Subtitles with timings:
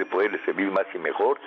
[0.00, 1.38] de poderle servir más y mejor,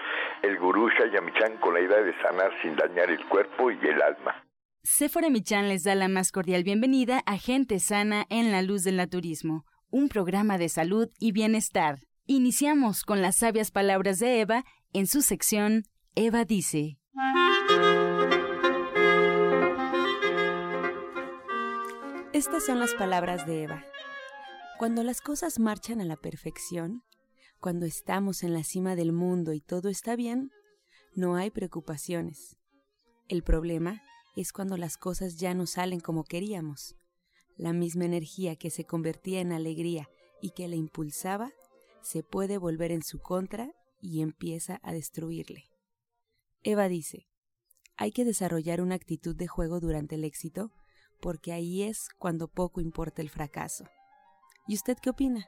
[0.44, 4.46] el gurú Shayamichan con la idea de sanar sin dañar el cuerpo y el alma.
[4.84, 8.98] Sephora Michan les da la más cordial bienvenida a Gente Sana en la Luz del
[8.98, 12.00] Naturismo, un programa de salud y bienestar.
[12.28, 14.64] Iniciamos con las sabias palabras de Eva
[14.94, 15.84] en su sección
[16.16, 17.00] Eva dice.
[22.34, 23.84] Estas son las palabras de Eva.
[24.78, 27.04] Cuando las cosas marchan a la perfección,
[27.64, 30.52] cuando estamos en la cima del mundo y todo está bien,
[31.16, 32.58] no hay preocupaciones.
[33.30, 34.04] El problema
[34.36, 36.98] es cuando las cosas ya no salen como queríamos.
[37.56, 40.10] La misma energía que se convertía en alegría
[40.42, 41.54] y que la impulsaba,
[42.02, 45.64] se puede volver en su contra y empieza a destruirle.
[46.64, 47.30] Eva dice,
[47.96, 50.74] hay que desarrollar una actitud de juego durante el éxito
[51.22, 53.86] porque ahí es cuando poco importa el fracaso.
[54.68, 55.48] ¿Y usted qué opina?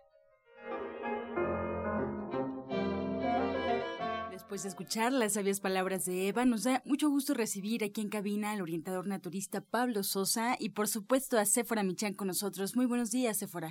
[4.56, 8.52] De escuchar las sabias palabras de Eva, nos da mucho gusto recibir aquí en cabina
[8.54, 12.74] al orientador naturista Pablo Sosa y por supuesto a Sephora Michan con nosotros.
[12.74, 13.68] Muy buenos días, Sephora.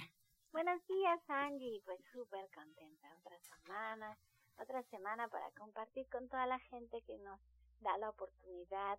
[0.53, 1.81] Buenos días, Angie.
[1.87, 3.09] Pues súper contenta.
[3.17, 4.19] Otra semana,
[4.59, 7.41] otra semana para compartir con toda la gente que nos
[7.81, 8.99] da la oportunidad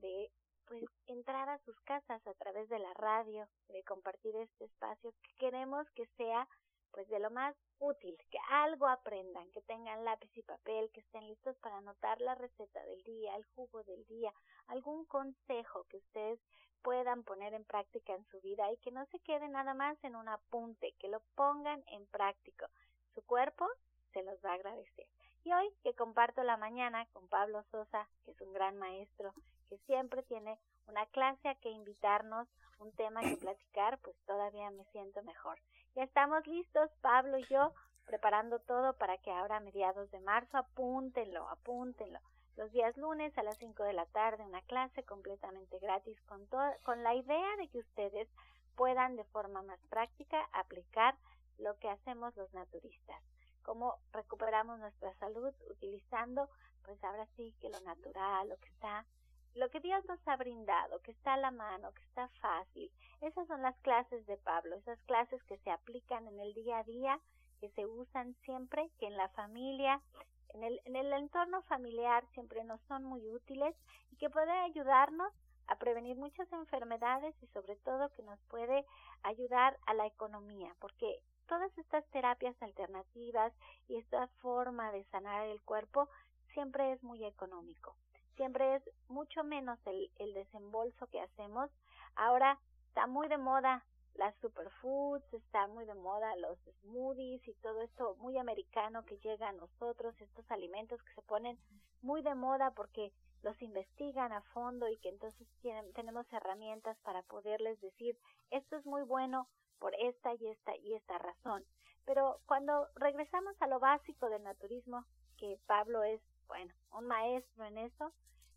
[0.00, 0.30] de
[0.66, 5.34] pues entrar a sus casas a través de la radio, de compartir este espacio que
[5.40, 6.46] queremos que sea
[6.94, 11.26] pues de lo más útil, que algo aprendan, que tengan lápiz y papel, que estén
[11.26, 14.32] listos para anotar la receta del día, el jugo del día,
[14.68, 16.38] algún consejo que ustedes
[16.82, 20.14] puedan poner en práctica en su vida y que no se quede nada más en
[20.14, 22.66] un apunte, que lo pongan en práctico.
[23.14, 23.66] Su cuerpo
[24.12, 25.06] se los va a agradecer.
[25.42, 29.34] Y hoy que comparto la mañana con Pablo Sosa, que es un gran maestro,
[29.68, 32.46] que siempre tiene una clase a que invitarnos,
[32.78, 35.58] un tema que platicar, pues todavía me siento mejor.
[35.94, 37.72] Ya estamos listos, Pablo y yo,
[38.04, 42.18] preparando todo para que ahora a mediados de marzo, apúntenlo, apúntenlo.
[42.56, 46.48] Los días lunes a las 5 de la tarde, una clase completamente gratis con,
[46.82, 48.28] con la idea de que ustedes
[48.74, 51.14] puedan de forma más práctica aplicar
[51.58, 53.22] lo que hacemos los naturistas.
[53.62, 56.50] Cómo recuperamos nuestra salud utilizando,
[56.84, 59.06] pues ahora sí que lo natural, lo que está
[59.54, 62.90] lo que Dios nos ha brindado, que está a la mano, que está fácil.
[63.20, 66.84] Esas son las clases de Pablo, esas clases que se aplican en el día a
[66.84, 67.20] día,
[67.60, 70.00] que se usan siempre, que en la familia,
[70.48, 73.74] en el, en el entorno familiar siempre nos son muy útiles
[74.10, 75.32] y que pueden ayudarnos
[75.68, 78.84] a prevenir muchas enfermedades y sobre todo que nos puede
[79.22, 83.52] ayudar a la economía, porque todas estas terapias alternativas
[83.88, 86.08] y esta forma de sanar el cuerpo
[86.52, 87.96] siempre es muy económico
[88.36, 91.70] siempre es mucho menos el, el desembolso que hacemos.
[92.14, 92.58] Ahora
[92.88, 93.84] está muy de moda
[94.14, 99.48] las superfoods, está muy de moda los smoothies y todo esto muy americano que llega
[99.48, 101.58] a nosotros, estos alimentos que se ponen
[102.02, 103.12] muy de moda porque
[103.42, 108.16] los investigan a fondo y que entonces tienen, tenemos herramientas para poderles decir
[108.50, 111.64] esto es muy bueno por esta y esta y esta razón.
[112.06, 115.04] Pero cuando regresamos a lo básico del naturismo,
[115.36, 118.12] que Pablo es, bueno, un maestro en eso,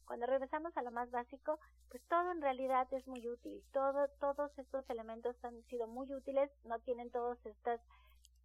[0.06, 1.60] cuando regresamos a lo más básico,
[1.90, 3.62] pues todo en realidad es muy útil.
[3.74, 7.82] Todo, todos estos elementos han sido muy útiles, no tienen todas estas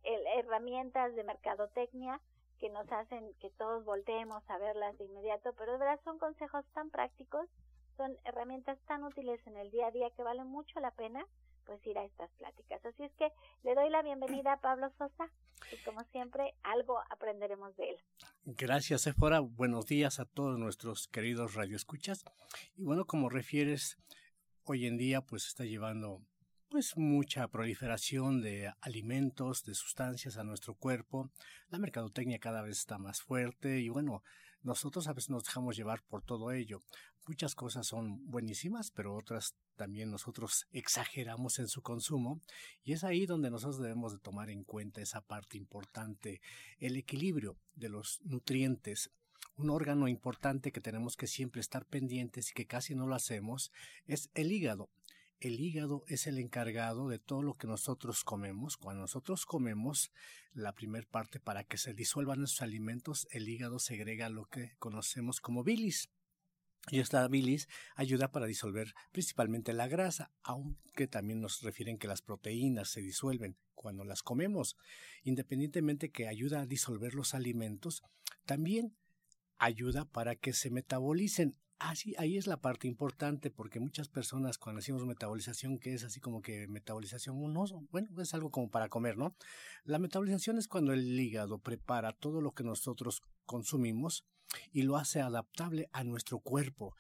[0.03, 2.21] herramientas de mercadotecnia
[2.59, 6.65] que nos hacen que todos volteemos a verlas de inmediato, pero de verdad son consejos
[6.75, 7.49] tan prácticos,
[7.97, 11.25] son herramientas tan útiles en el día a día que valen mucho la pena
[11.65, 12.85] pues ir a estas pláticas.
[12.85, 13.29] Así es que
[13.63, 15.31] le doy la bienvenida a Pablo Sosa
[15.73, 17.97] y como siempre algo aprenderemos de él.
[18.45, 19.41] Gracias, Sephora.
[19.41, 22.25] Buenos días a todos nuestros queridos radioescuchas.
[22.77, 23.97] Y bueno, como refieres,
[24.65, 26.21] hoy en día pues está llevando
[26.69, 31.31] pues mucha proliferación de alimentos, de sustancias a nuestro cuerpo.
[31.69, 34.23] La mercadotecnia cada vez está más fuerte y bueno,
[34.63, 36.81] nosotros a veces nos dejamos llevar por todo ello.
[37.27, 42.41] Muchas cosas son buenísimas, pero otras también nosotros exageramos en su consumo
[42.83, 46.41] y es ahí donde nosotros debemos de tomar en cuenta esa parte importante,
[46.79, 49.11] el equilibrio de los nutrientes
[49.57, 53.71] un órgano importante que tenemos que siempre estar pendientes y que casi no lo hacemos
[54.07, 54.89] es el hígado
[55.43, 58.77] el hígado es el encargado de todo lo que nosotros comemos.
[58.77, 60.13] Cuando nosotros comemos,
[60.53, 65.41] la primera parte para que se disuelvan esos alimentos, el hígado segrega lo que conocemos
[65.41, 66.11] como bilis.
[66.91, 72.23] Y esta bilis ayuda para disolver principalmente la grasa, aunque también nos refieren que las
[72.23, 74.77] proteínas se disuelven cuando las comemos.
[75.25, 78.05] Independientemente que ayuda a disolver los alimentos,
[78.47, 78.97] también
[79.59, 81.57] ayuda para que se metabolicen.
[81.79, 86.21] Así, ahí es la parte importante, porque muchas personas cuando decimos metabolización, que es así
[86.21, 89.35] como que metabolización, no, bueno, es algo como para comer, ¿no?
[89.85, 94.25] La metabolización es cuando el hígado prepara todo lo que nosotros consumimos
[94.71, 96.95] y lo hace adaptable a nuestro cuerpo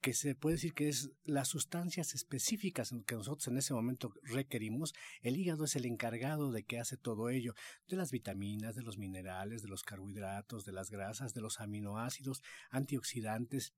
[0.00, 4.94] que se puede decir que es las sustancias específicas que nosotros en ese momento requerimos,
[5.22, 7.54] el hígado es el encargado de que hace todo ello,
[7.88, 12.42] de las vitaminas, de los minerales, de los carbohidratos, de las grasas, de los aminoácidos,
[12.70, 13.74] antioxidantes,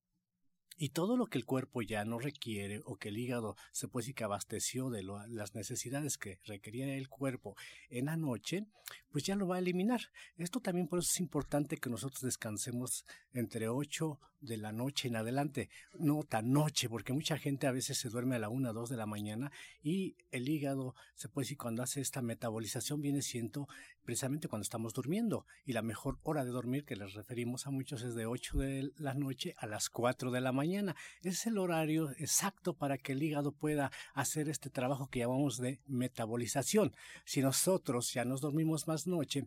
[0.83, 4.05] y todo lo que el cuerpo ya no requiere o que el hígado se puede
[4.05, 7.55] decir que abasteció de las necesidades que requería el cuerpo
[7.91, 8.65] en la noche,
[9.11, 10.01] pues ya lo va a eliminar.
[10.39, 13.05] Esto también por eso es importante que nosotros descansemos
[13.35, 15.69] entre 8 de la noche en adelante,
[15.99, 18.89] no tan noche, porque mucha gente a veces se duerme a la 1 o 2
[18.89, 23.69] de la mañana y el hígado, se puede decir, cuando hace esta metabolización viene siendo
[24.11, 28.03] precisamente cuando estamos durmiendo y la mejor hora de dormir que les referimos a muchos
[28.03, 30.97] es de 8 de la noche a las 4 de la mañana.
[31.23, 35.79] Es el horario exacto para que el hígado pueda hacer este trabajo que llamamos de
[35.87, 36.93] metabolización.
[37.25, 39.47] Si nosotros ya nos dormimos más noche,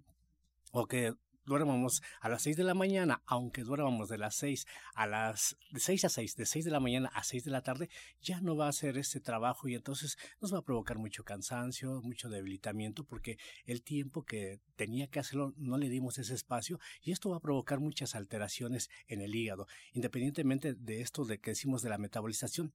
[0.72, 1.14] o que
[1.46, 5.80] duermamos a las 6 de la mañana, aunque duermamos de las 6 a las de
[5.80, 7.90] 6 a 6, de 6 de la mañana a 6 de la tarde,
[8.22, 12.02] ya no va a hacer ese trabajo y entonces nos va a provocar mucho cansancio,
[12.02, 17.12] mucho debilitamiento porque el tiempo que tenía que hacerlo no le dimos ese espacio y
[17.12, 21.82] esto va a provocar muchas alteraciones en el hígado, independientemente de esto de que decimos
[21.82, 22.74] de la metabolización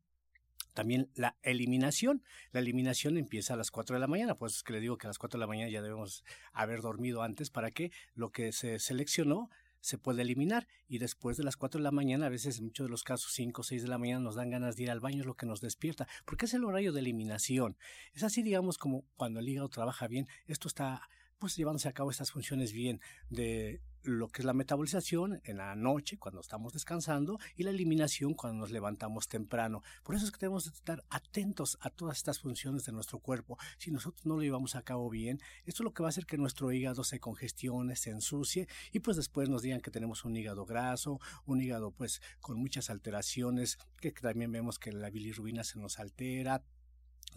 [0.78, 2.22] también la eliminación.
[2.52, 5.08] La eliminación empieza a las 4 de la mañana, pues es que le digo que
[5.08, 6.22] a las 4 de la mañana ya debemos
[6.52, 11.42] haber dormido antes para que lo que se seleccionó se pueda eliminar y después de
[11.42, 13.82] las 4 de la mañana, a veces en muchos de los casos 5 o 6
[13.82, 16.06] de la mañana nos dan ganas de ir al baño, es lo que nos despierta,
[16.24, 17.76] porque es el horario de eliminación.
[18.12, 21.08] Es así, digamos, como cuando el hígado trabaja bien, esto está
[21.40, 23.00] pues llevándose a cabo estas funciones bien
[23.30, 28.34] de lo que es la metabolización en la noche cuando estamos descansando y la eliminación
[28.34, 29.82] cuando nos levantamos temprano.
[30.02, 33.58] Por eso es que tenemos que estar atentos a todas estas funciones de nuestro cuerpo.
[33.76, 36.26] Si nosotros no lo llevamos a cabo bien, esto es lo que va a hacer
[36.26, 40.36] que nuestro hígado se congestione, se ensucie y pues después nos digan que tenemos un
[40.36, 45.78] hígado graso, un hígado pues con muchas alteraciones, que también vemos que la bilirrubina se
[45.78, 46.62] nos altera,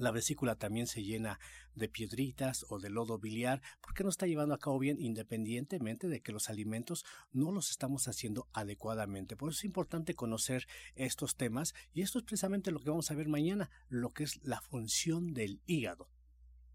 [0.01, 1.39] la vesícula también se llena
[1.75, 6.21] de piedritas o de lodo biliar porque no está llevando a cabo bien independientemente de
[6.21, 9.36] que los alimentos no los estamos haciendo adecuadamente.
[9.38, 10.65] Por eso es importante conocer
[10.95, 14.44] estos temas y esto es precisamente lo que vamos a ver mañana, lo que es
[14.44, 16.07] la función del hígado.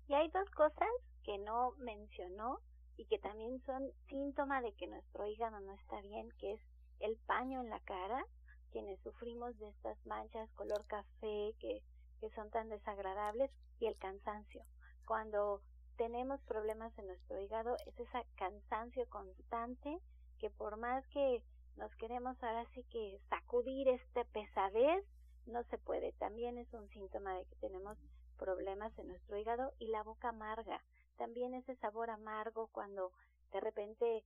[0.08, 0.88] Y hay dos cosas
[1.25, 2.61] que no mencionó
[2.96, 6.61] y que también son síntoma de que nuestro hígado no está bien, que es
[7.00, 8.25] el paño en la cara,
[8.70, 11.82] quienes sufrimos de estas manchas color café que
[12.21, 14.65] que son tan desagradables y el cansancio.
[15.07, 15.61] Cuando
[15.97, 19.99] tenemos problemas en nuestro hígado es ese cansancio constante
[20.39, 21.43] que por más que
[21.77, 25.05] nos queremos ahora sí que sacudir este pesadez,
[25.47, 26.13] no se puede.
[26.13, 27.97] También es un síntoma de que tenemos
[28.39, 30.83] problemas en nuestro hígado y la boca amarga.
[31.17, 33.12] También ese sabor amargo cuando
[33.53, 34.23] de repente eh,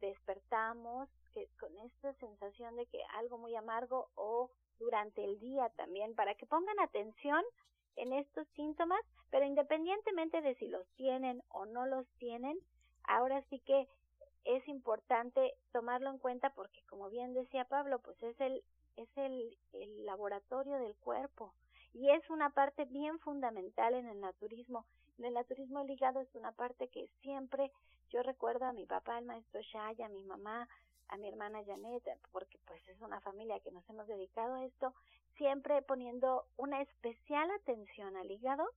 [0.00, 6.14] despertamos que con esta sensación de que algo muy amargo o durante el día también
[6.14, 7.42] para que pongan atención
[7.96, 9.00] en estos síntomas,
[9.30, 12.58] pero independientemente de si los tienen o no los tienen,
[13.04, 13.86] ahora sí que
[14.44, 18.62] es importante tomarlo en cuenta porque como bien decía Pablo, pues es el
[18.96, 21.54] es el, el laboratorio del cuerpo
[21.94, 24.84] y es una parte bien fundamental en el naturismo.
[25.22, 27.70] En el naturismo ligado es una parte que siempre
[28.10, 30.68] yo recuerdo a mi papá, el maestro Shaya, a mi mamá,
[31.06, 32.02] a mi hermana Janet,
[32.32, 34.92] porque pues es una familia que nos hemos dedicado a esto,
[35.36, 38.68] siempre poniendo una especial atención al hígado,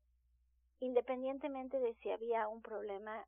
[0.81, 3.25] independientemente de si había un problema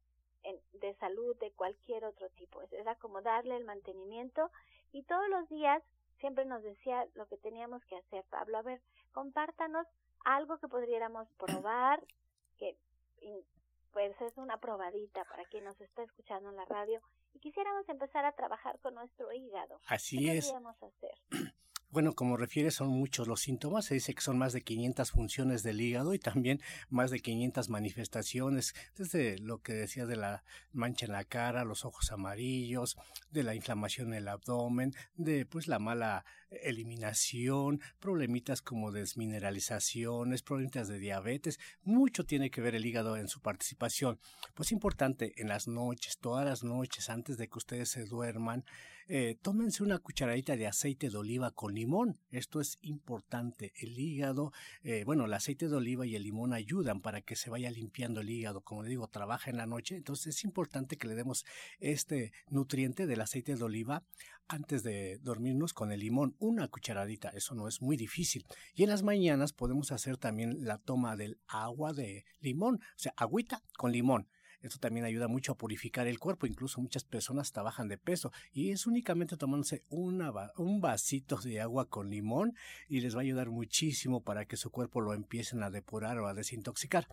[0.74, 2.62] de salud de cualquier otro tipo.
[2.70, 4.52] Era como darle el mantenimiento
[4.92, 5.82] y todos los días
[6.20, 8.24] siempre nos decía lo que teníamos que hacer.
[8.30, 8.80] Pablo, a ver,
[9.12, 9.88] compártanos
[10.24, 12.06] algo que podríamos probar,
[12.60, 12.78] que
[13.92, 17.02] pues es una probadita para quien nos está escuchando en la radio
[17.34, 19.80] y quisiéramos empezar a trabajar con nuestro hígado.
[19.88, 20.54] Así ¿Qué es.
[20.54, 21.54] hacer?
[21.90, 23.86] Bueno, como refieres, son muchos los síntomas.
[23.86, 27.70] Se dice que son más de 500 funciones del hígado y también más de 500
[27.70, 32.98] manifestaciones, desde lo que decía de la mancha en la cara, los ojos amarillos,
[33.32, 40.90] de la inflamación en el abdomen, de pues la mala eliminación, problemitas como desmineralizaciones, problemitas
[40.90, 41.58] de diabetes.
[41.84, 44.20] Mucho tiene que ver el hígado en su participación.
[44.56, 48.66] Pues importante en las noches, todas las noches, antes de que ustedes se duerman,
[49.08, 52.20] eh, tómense una cucharadita de aceite de oliva con limón.
[52.30, 53.74] Esto es importante.
[53.78, 54.52] El hígado,
[54.84, 58.22] eh, bueno, el aceite de oliva y el limón ayudan para que se vaya limpiando
[58.22, 58.62] el hígado.
[58.62, 59.96] Como digo, trabaja en la noche.
[59.96, 61.46] Entonces es importante que le demos
[61.80, 64.04] este nutriente del aceite de oliva
[64.48, 68.46] antes de dormirnos con el limón, una cucharadita, eso no es muy difícil.
[68.76, 73.14] Y en las mañanas podemos hacer también la toma del agua de limón, o sea,
[73.18, 74.30] agüita con limón.
[74.62, 76.48] Esto también ayuda mucho a purificar el cuerpo.
[76.48, 82.10] Incluso muchas personas trabajan de peso y es únicamente tomándose un vasito de agua con
[82.10, 82.56] limón
[82.88, 86.28] y les va a ayudar muchísimo para que su cuerpo lo empiecen a depurar o
[86.28, 87.08] a desintoxicar.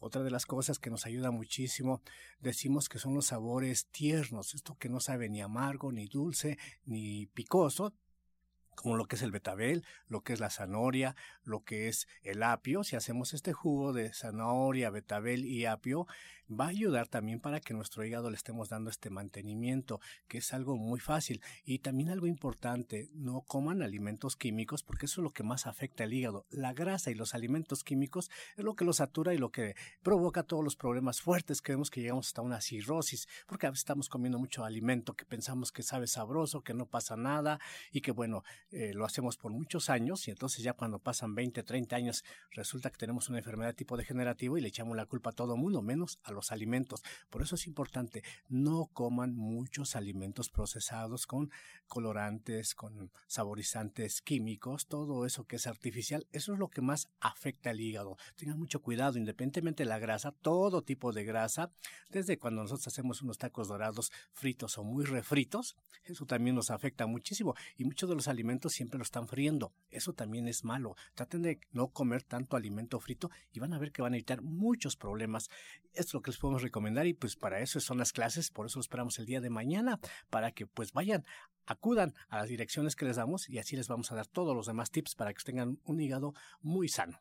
[0.00, 2.02] Otra de las cosas que nos ayuda muchísimo,
[2.40, 7.26] decimos que son los sabores tiernos, esto que no sabe ni amargo, ni dulce, ni
[7.26, 7.94] picoso,
[8.76, 12.44] como lo que es el betabel, lo que es la zanahoria, lo que es el
[12.44, 12.84] apio.
[12.84, 16.06] Si hacemos este jugo de zanahoria, betabel y apio,
[16.48, 20.52] va a ayudar también para que nuestro hígado le estemos dando este mantenimiento, que es
[20.52, 21.42] algo muy fácil.
[21.64, 26.04] Y también algo importante, no coman alimentos químicos porque eso es lo que más afecta
[26.04, 26.46] al hígado.
[26.50, 30.42] La grasa y los alimentos químicos es lo que lo satura y lo que provoca
[30.42, 34.08] todos los problemas fuertes que vemos que llegamos hasta una cirrosis, porque a veces estamos
[34.08, 37.60] comiendo mucho alimento que pensamos que sabe sabroso, que no pasa nada
[37.92, 41.62] y que bueno, eh, lo hacemos por muchos años y entonces ya cuando pasan 20,
[41.62, 45.32] 30 años resulta que tenemos una enfermedad tipo degenerativo y le echamos la culpa a
[45.32, 47.02] todo mundo, menos a los alimentos.
[47.30, 51.50] Por eso es importante, no coman muchos alimentos procesados con
[51.86, 56.26] colorantes, con saborizantes químicos, todo eso que es artificial.
[56.32, 58.16] Eso es lo que más afecta al hígado.
[58.36, 61.70] Tengan mucho cuidado, independientemente de la grasa, todo tipo de grasa,
[62.10, 67.06] desde cuando nosotros hacemos unos tacos dorados fritos o muy refritos, eso también nos afecta
[67.06, 67.54] muchísimo.
[67.76, 69.72] Y muchos de los alimentos siempre lo están friendo.
[69.90, 70.96] Eso también es malo.
[71.14, 74.42] Traten de no comer tanto alimento frito y van a ver que van a evitar
[74.42, 75.50] muchos problemas.
[75.92, 78.80] Es lo que les podemos recomendar y pues para eso son las clases, por eso
[78.80, 79.98] esperamos el día de mañana,
[80.30, 81.24] para que pues vayan,
[81.66, 84.66] acudan a las direcciones que les damos y así les vamos a dar todos los
[84.66, 87.20] demás tips para que tengan un hígado muy sano.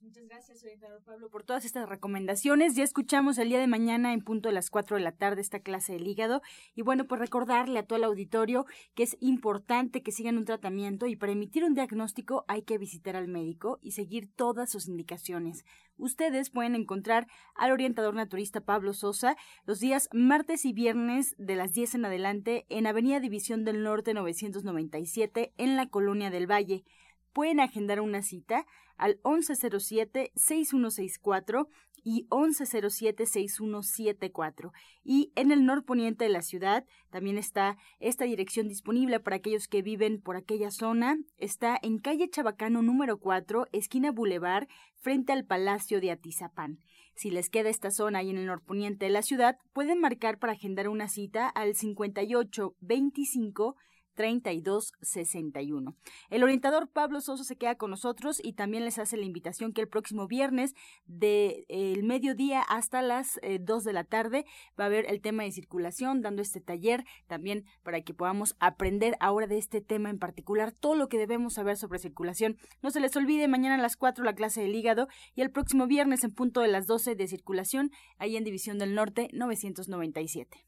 [0.00, 2.76] Muchas gracias, orientador Pablo, por todas estas recomendaciones.
[2.76, 5.58] Ya escuchamos el día de mañana en punto de las 4 de la tarde esta
[5.58, 6.40] clase del hígado.
[6.76, 8.64] Y bueno, pues recordarle a todo el auditorio
[8.94, 13.16] que es importante que sigan un tratamiento y para emitir un diagnóstico hay que visitar
[13.16, 15.64] al médico y seguir todas sus indicaciones.
[15.96, 17.26] Ustedes pueden encontrar
[17.56, 19.36] al orientador naturista Pablo Sosa
[19.66, 24.14] los días martes y viernes de las 10 en adelante en Avenida División del Norte
[24.14, 26.84] 997 en la Colonia del Valle.
[27.32, 28.66] Pueden agendar una cita
[28.96, 31.68] al 1107-6164
[32.04, 34.72] y 1107-6174.
[35.04, 39.80] Y en el norponiente de la ciudad también está esta dirección disponible para aquellos que
[39.82, 41.16] viven por aquella zona.
[41.36, 44.68] Está en calle Chabacano número 4, esquina Boulevard,
[45.00, 46.78] frente al Palacio de Atizapán.
[47.14, 50.52] Si les queda esta zona ahí en el norponiente de la ciudad, pueden marcar para
[50.52, 53.74] agendar una cita al 5825
[54.18, 55.94] 3261.
[56.28, 59.80] El orientador Pablo Soso se queda con nosotros y también les hace la invitación que
[59.80, 60.74] el próximo viernes
[61.06, 64.44] de el mediodía hasta las 2 de la tarde
[64.78, 69.16] va a haber el tema de circulación dando este taller también para que podamos aprender
[69.20, 72.56] ahora de este tema en particular todo lo que debemos saber sobre circulación.
[72.82, 75.06] No se les olvide mañana a las 4 la clase del hígado
[75.36, 78.96] y el próximo viernes en punto de las 12 de circulación ahí en División del
[78.96, 80.67] Norte 997.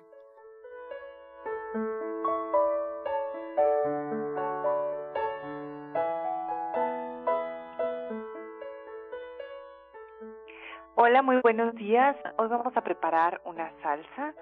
[11.23, 12.17] Muy buenos días.
[12.37, 14.33] Hoy vamos a preparar una salsa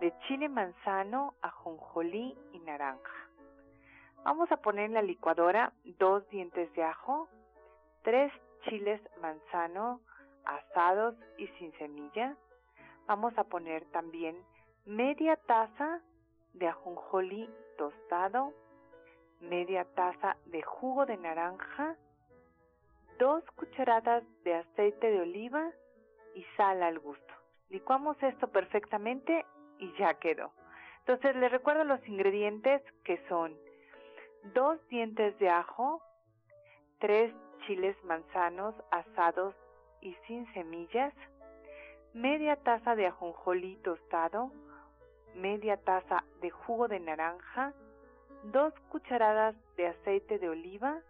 [0.00, 3.28] de chile manzano, ajonjolí y naranja.
[4.24, 7.28] Vamos a poner en la licuadora dos dientes de ajo,
[8.02, 8.32] tres
[8.64, 10.00] chiles manzano
[10.44, 12.36] asados y sin semilla.
[13.06, 14.36] Vamos a poner también
[14.86, 16.00] media taza
[16.52, 17.48] de ajonjolí
[17.78, 18.52] tostado,
[19.38, 21.94] media taza de jugo de naranja,
[23.20, 25.70] dos cucharadas de aceite de oliva
[26.34, 27.34] y sal al gusto.
[27.70, 29.44] Licuamos esto perfectamente
[29.78, 30.52] y ya quedó.
[31.00, 33.54] Entonces les recuerdo los ingredientes que son
[34.54, 36.02] dos dientes de ajo,
[36.98, 37.34] tres
[37.66, 39.54] chiles manzanos asados
[40.00, 41.14] y sin semillas,
[42.12, 44.52] media taza de ajonjolí tostado,
[45.34, 47.72] media taza de jugo de naranja,
[48.44, 51.00] dos cucharadas de aceite de oliva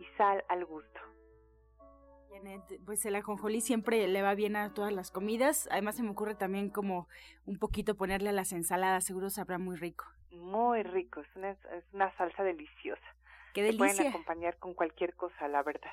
[0.00, 1.07] y sal al gusto.
[2.84, 5.68] Pues el ajonjolí siempre le va bien a todas las comidas.
[5.70, 7.08] Además se me ocurre también como
[7.46, 10.04] un poquito ponerle a las ensaladas, seguro sabrá muy rico.
[10.30, 13.02] Muy rico, es una, es una salsa deliciosa.
[13.54, 13.94] Qué delicia.
[13.94, 15.92] pueden acompañar con cualquier cosa, la verdad.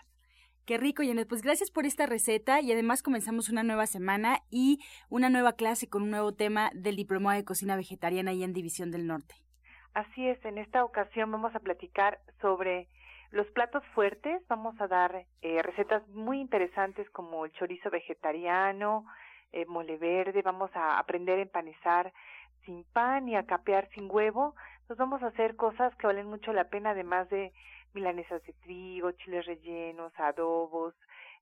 [0.65, 1.27] Qué rico, Janet.
[1.27, 5.87] Pues gracias por esta receta y además comenzamos una nueva semana y una nueva clase
[5.87, 9.35] con un nuevo tema del Diplomado de Cocina Vegetariana y en División del Norte.
[9.93, 12.89] Así es, en esta ocasión vamos a platicar sobre
[13.35, 14.41] los platos fuertes.
[14.47, 19.05] Vamos a dar eh, recetas muy interesantes como el chorizo vegetariano,
[19.51, 20.41] eh, mole verde.
[20.41, 22.13] Vamos a aprender a empanizar
[22.63, 24.55] sin pan y a capear sin huevo.
[24.75, 27.51] Entonces vamos a hacer cosas que valen mucho la pena, además de
[27.93, 30.95] milanesas de trigo, chiles rellenos, adobos,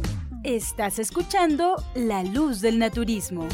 [0.43, 3.47] Estás escuchando La Luz del Naturismo.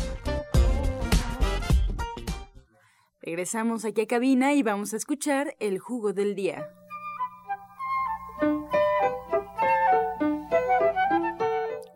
[3.21, 6.65] Regresamos aquí a cabina y vamos a escuchar el jugo del día.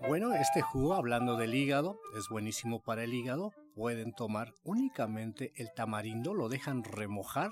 [0.10, 3.54] Bueno, este jugo, hablando del hígado, es buenísimo para el hígado.
[3.75, 7.51] Pueden tomar únicamente el tamarindo, lo dejan remojar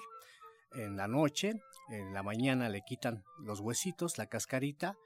[0.73, 1.53] en la noche,
[1.89, 4.97] en la mañana le quitan los huesitos, la cascarita,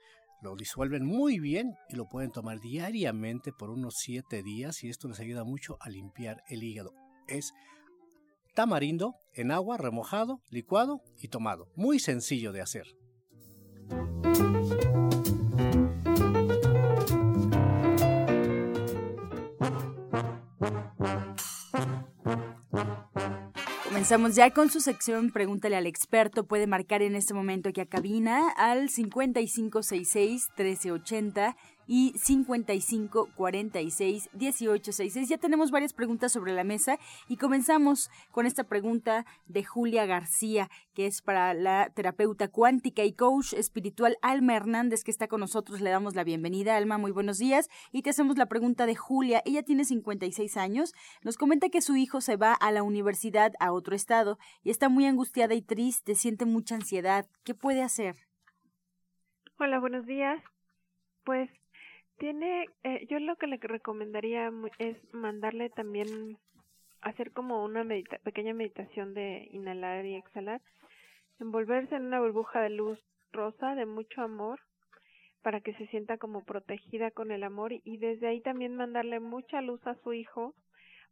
[0.44, 5.08] lo disuelven muy bien y lo pueden tomar diariamente por unos 7 días y esto
[5.08, 6.92] les ayuda mucho a limpiar el hígado.
[7.26, 7.54] Es
[8.54, 11.68] tamarindo en agua, remojado, licuado y tomado.
[11.76, 12.86] Muy sencillo de hacer.
[24.04, 26.44] Comenzamos ya con su sección Pregúntale al experto.
[26.44, 35.28] Puede marcar en este momento aquí a cabina al 5566-1380 y 55 46 18 66.
[35.28, 40.70] Ya tenemos varias preguntas sobre la mesa y comenzamos con esta pregunta de Julia García,
[40.94, 45.80] que es para la terapeuta cuántica y coach espiritual Alma Hernández, que está con nosotros.
[45.80, 46.76] Le damos la bienvenida.
[46.76, 47.68] Alma, muy buenos días.
[47.92, 49.42] Y te hacemos la pregunta de Julia.
[49.44, 50.94] Ella tiene 56 años.
[51.22, 54.88] Nos comenta que su hijo se va a la universidad a otro estado y está
[54.88, 57.26] muy angustiada y triste, siente mucha ansiedad.
[57.44, 58.16] ¿Qué puede hacer?
[59.58, 60.42] Hola, buenos días.
[61.24, 61.50] Pues
[62.24, 66.38] tiene, eh, yo lo que le recomendaría es mandarle también
[67.02, 67.84] hacer como una
[68.22, 70.62] pequeña meditación de inhalar y exhalar,
[71.38, 72.98] envolverse en una burbuja de luz
[73.30, 74.58] rosa de mucho amor
[75.42, 79.60] para que se sienta como protegida con el amor y desde ahí también mandarle mucha
[79.60, 80.54] luz a su hijo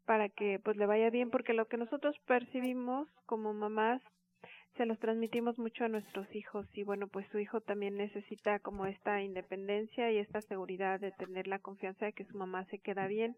[0.06, 4.00] para que pues le vaya bien porque lo que nosotros percibimos como mamás
[4.76, 8.86] se los transmitimos mucho a nuestros hijos y bueno, pues su hijo también necesita como
[8.86, 13.06] esta independencia y esta seguridad de tener la confianza de que su mamá se queda
[13.06, 13.36] bien.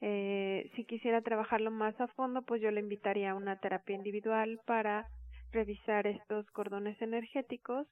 [0.00, 4.60] Eh, si quisiera trabajarlo más a fondo, pues yo le invitaría a una terapia individual
[4.66, 5.08] para
[5.52, 7.86] revisar estos cordones energéticos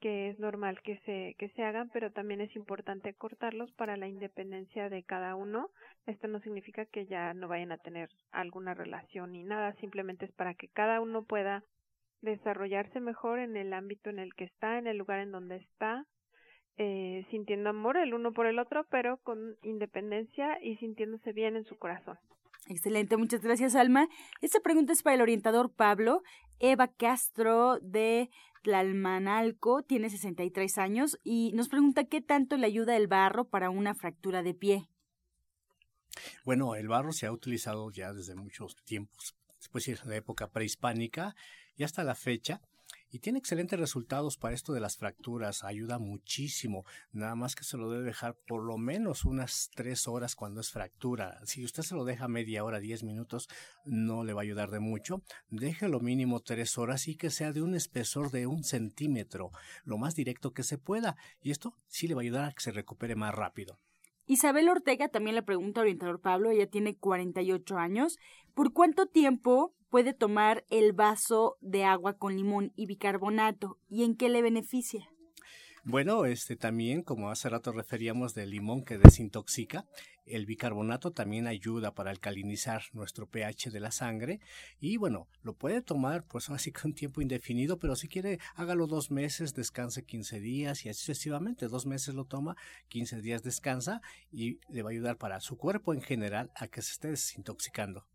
[0.00, 4.06] que es normal que se, que se hagan, pero también es importante cortarlos para la
[4.06, 5.70] independencia de cada uno.
[6.06, 10.32] Esto no significa que ya no vayan a tener alguna relación ni nada, simplemente es
[10.32, 11.64] para que cada uno pueda
[12.20, 16.06] desarrollarse mejor en el ámbito en el que está, en el lugar en donde está,
[16.76, 21.64] eh, sintiendo amor el uno por el otro, pero con independencia y sintiéndose bien en
[21.64, 22.18] su corazón.
[22.66, 24.08] Excelente, muchas gracias Alma.
[24.40, 26.22] Esta pregunta es para el orientador Pablo.
[26.58, 28.30] Eva Castro de
[28.62, 33.94] Tlalmanalco tiene 63 años y nos pregunta qué tanto le ayuda el barro para una
[33.94, 34.88] fractura de pie.
[36.44, 41.34] Bueno, el barro se ha utilizado ya desde muchos tiempos, después de la época prehispánica
[41.76, 42.60] y hasta la fecha
[43.14, 47.76] y tiene excelentes resultados para esto de las fracturas, ayuda muchísimo, nada más que se
[47.76, 51.38] lo debe dejar por lo menos unas tres horas cuando es fractura.
[51.44, 53.48] Si usted se lo deja media hora, diez minutos,
[53.84, 55.22] no le va a ayudar de mucho.
[55.48, 59.52] lo mínimo tres horas y que sea de un espesor de un centímetro,
[59.84, 62.64] lo más directo que se pueda, y esto sí le va a ayudar a que
[62.64, 63.78] se recupere más rápido.
[64.26, 68.18] Isabel Ortega también le pregunta orientador Pablo, ella tiene 48 años,
[68.54, 74.16] ¿por cuánto tiempo puede tomar el vaso de agua con limón y bicarbonato y en
[74.16, 75.08] qué le beneficia?
[75.84, 79.86] Bueno, este también, como hace rato referíamos del limón que desintoxica,
[80.26, 84.40] el bicarbonato también ayuda para alcalinizar nuestro pH de la sangre
[84.80, 89.12] y bueno, lo puede tomar pues así con tiempo indefinido, pero si quiere hágalo dos
[89.12, 92.56] meses, descanse 15 días y así sucesivamente, dos meses lo toma,
[92.88, 94.00] 15 días descansa
[94.32, 98.08] y le va a ayudar para su cuerpo en general a que se esté desintoxicando.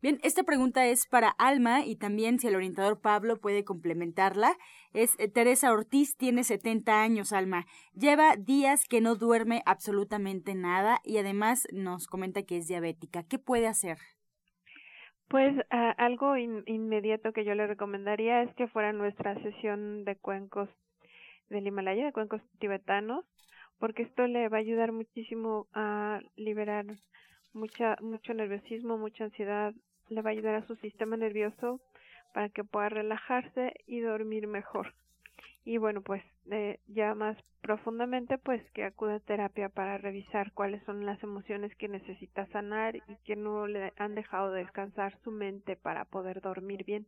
[0.00, 4.56] Bien, esta pregunta es para Alma y también si el orientador Pablo puede complementarla.
[4.92, 7.66] Es eh, Teresa Ortiz, tiene 70 años, Alma.
[7.94, 13.24] Lleva días que no duerme absolutamente nada y además nos comenta que es diabética.
[13.24, 13.98] ¿Qué puede hacer?
[15.26, 20.70] Pues algo inmediato que yo le recomendaría es que fuera nuestra sesión de cuencos
[21.50, 23.26] del Himalaya, de cuencos tibetanos,
[23.78, 26.86] porque esto le va a ayudar muchísimo a liberar
[27.52, 29.74] mucha, mucho nerviosismo, mucha ansiedad,
[30.10, 31.80] le va a ayudar a su sistema nervioso
[32.32, 34.94] para que pueda relajarse y dormir mejor.
[35.64, 40.82] Y bueno, pues eh, ya más profundamente, pues que acude a terapia para revisar cuáles
[40.84, 45.76] son las emociones que necesita sanar y que no le han dejado descansar su mente
[45.76, 47.06] para poder dormir bien.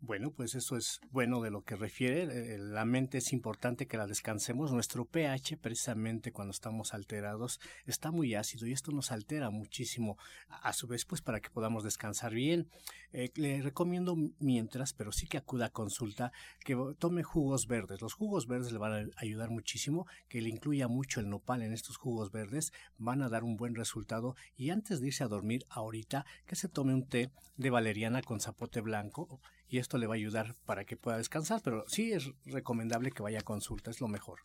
[0.00, 2.24] Bueno, pues eso es bueno de lo que refiere.
[2.24, 4.70] Eh, la mente es importante que la descansemos.
[4.70, 10.18] Nuestro pH, precisamente cuando estamos alterados, está muy ácido y esto nos altera muchísimo.
[10.48, 12.68] A su vez, pues para que podamos descansar bien.
[13.12, 16.30] Eh, le recomiendo mientras, pero sí que acuda a consulta,
[16.62, 18.02] que tome jugos verdes.
[18.02, 21.72] Los jugos verdes le van a ayudar muchísimo, que le incluya mucho el nopal en
[21.72, 24.36] estos jugos verdes, van a dar un buen resultado.
[24.56, 28.40] Y antes de irse a dormir ahorita, que se tome un té de valeriana con
[28.40, 32.32] zapote blanco y esto le va a ayudar para que pueda descansar, pero sí es
[32.44, 34.40] recomendable que vaya a consulta, es lo mejor.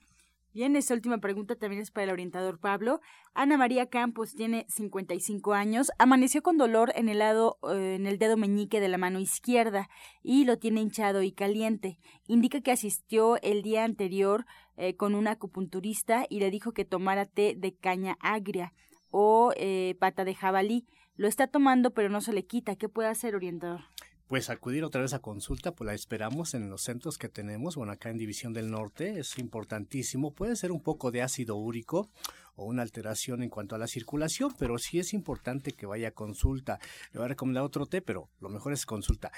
[0.54, 3.00] Bien, esta última pregunta también es para el orientador Pablo.
[3.34, 8.18] Ana María Campos tiene 55 años, amaneció con dolor en el lado eh, en el
[8.18, 9.90] dedo meñique de la mano izquierda
[10.24, 12.00] y lo tiene hinchado y caliente.
[12.28, 17.26] Indica que asistió el día anterior eh, con un acupunturista y le dijo que tomara
[17.26, 18.74] té de caña agria
[19.10, 20.86] o eh, pata de jabalí.
[21.16, 22.76] Lo está tomando pero no se le quita.
[22.76, 23.86] ¿Qué puede hacer, orientador?
[24.32, 27.92] Pues acudir otra vez a consulta, pues la esperamos en los centros que tenemos, bueno,
[27.92, 32.10] acá en División del Norte, es importantísimo, puede ser un poco de ácido úrico
[32.56, 36.12] o una alteración en cuanto a la circulación, pero sí es importante que vaya a
[36.12, 36.80] consulta.
[37.12, 39.34] Le voy a recomendar otro té, pero lo mejor es consulta.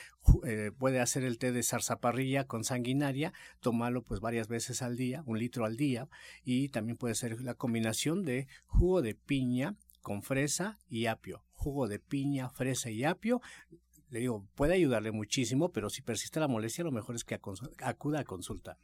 [0.45, 5.23] Eh, puede hacer el té de zarzaparrilla con sanguinaria, tomarlo pues varias veces al día,
[5.25, 6.07] un litro al día,
[6.45, 11.87] y también puede ser la combinación de jugo de piña con fresa y apio jugo
[11.87, 13.41] de piña, fresa y apio,
[14.13, 17.33] le digo, puede ayudarle muchísimo, pero si persiste la molestia, lo mejor es que
[17.79, 18.77] acuda a consulta.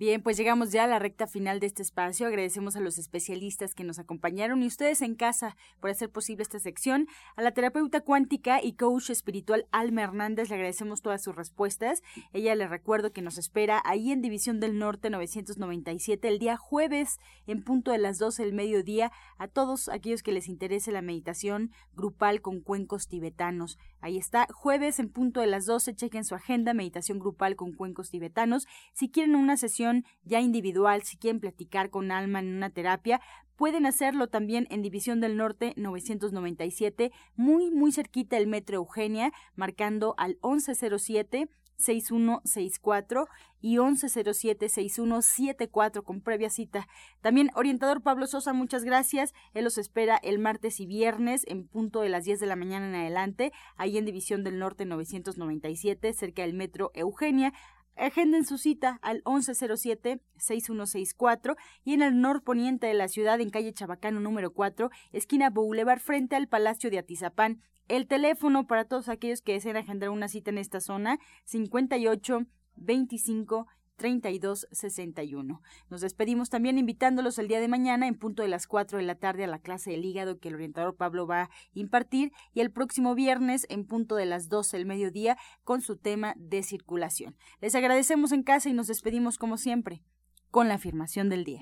[0.00, 2.26] Bien, pues llegamos ya a la recta final de este espacio.
[2.26, 6.58] Agradecemos a los especialistas que nos acompañaron y ustedes en casa por hacer posible esta
[6.58, 7.06] sección.
[7.36, 12.02] A la terapeuta cuántica y coach espiritual Alma Hernández le agradecemos todas sus respuestas.
[12.32, 17.18] Ella le recuerdo que nos espera ahí en División del Norte 997 el día jueves
[17.46, 21.72] en punto de las 12 del mediodía a todos aquellos que les interese la meditación
[21.94, 23.76] grupal con cuencos tibetanos.
[24.00, 28.08] Ahí está, jueves en punto de las 12, chequen su agenda, meditación grupal con cuencos
[28.08, 28.66] tibetanos.
[28.94, 29.89] Si quieren una sesión
[30.22, 33.20] ya individual, si quieren platicar con Alma en una terapia,
[33.56, 40.14] pueden hacerlo también en División del Norte 997, muy muy cerquita del Metro Eugenia, marcando
[40.16, 41.48] al 1107
[41.80, 43.26] 6164
[43.60, 46.86] y 1107-6174 con previa cita.
[47.20, 49.32] También, orientador Pablo Sosa, muchas gracias.
[49.54, 52.88] Él los espera el martes y viernes en punto de las 10 de la mañana
[52.88, 57.52] en adelante, ahí en División del Norte 997, cerca del Metro Eugenia.
[58.00, 64.20] Agenden su cita al 1107-6164 y en el norponiente de la ciudad, en calle Chabacano
[64.20, 67.60] número 4, esquina Boulevard, frente al Palacio de Atizapán.
[67.88, 73.66] El teléfono para todos aquellos que deseen agendar una cita en esta zona, 58 25
[74.00, 75.60] 3261.
[75.90, 79.14] Nos despedimos también invitándolos el día de mañana en punto de las 4 de la
[79.14, 82.72] tarde a la clase del hígado que el orientador Pablo va a impartir y el
[82.72, 87.36] próximo viernes en punto de las 12 del mediodía con su tema de circulación.
[87.60, 90.02] Les agradecemos en casa y nos despedimos como siempre
[90.50, 91.60] con la afirmación del día.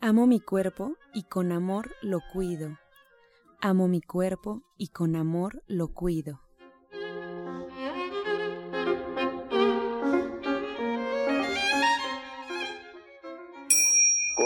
[0.00, 2.76] Amo mi cuerpo y con amor lo cuido.
[3.60, 6.40] Amo mi cuerpo y con amor lo cuido.